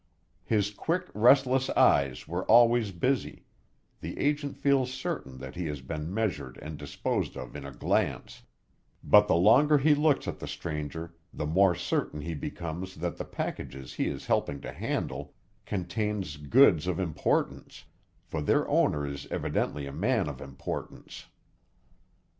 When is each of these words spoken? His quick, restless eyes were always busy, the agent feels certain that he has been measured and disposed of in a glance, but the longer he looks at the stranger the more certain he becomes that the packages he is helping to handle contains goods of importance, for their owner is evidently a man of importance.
His 0.45 0.71
quick, 0.71 1.09
restless 1.13 1.69
eyes 1.69 2.27
were 2.27 2.43
always 2.45 2.89
busy, 2.91 3.45
the 3.99 4.17
agent 4.17 4.57
feels 4.57 4.91
certain 4.91 5.37
that 5.37 5.53
he 5.55 5.67
has 5.67 5.81
been 5.81 6.11
measured 6.11 6.57
and 6.59 6.75
disposed 6.75 7.37
of 7.37 7.55
in 7.55 7.67
a 7.67 7.71
glance, 7.71 8.41
but 9.03 9.27
the 9.27 9.35
longer 9.35 9.77
he 9.77 9.93
looks 9.93 10.27
at 10.27 10.39
the 10.39 10.47
stranger 10.47 11.13
the 11.31 11.45
more 11.45 11.75
certain 11.75 12.21
he 12.21 12.33
becomes 12.33 12.95
that 12.95 13.17
the 13.17 13.25
packages 13.25 13.93
he 13.93 14.07
is 14.07 14.25
helping 14.25 14.59
to 14.61 14.71
handle 14.73 15.35
contains 15.67 16.37
goods 16.37 16.87
of 16.87 16.99
importance, 16.99 17.83
for 18.25 18.41
their 18.41 18.67
owner 18.67 19.05
is 19.05 19.27
evidently 19.29 19.85
a 19.85 19.93
man 19.93 20.27
of 20.27 20.41
importance. 20.41 21.27